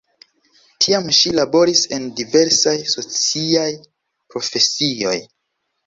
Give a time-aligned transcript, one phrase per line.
[0.85, 3.71] Tiam ŝi laboris en diversaj sociaj
[4.35, 5.19] profesioj.